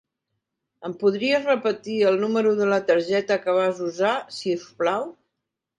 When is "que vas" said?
3.45-3.87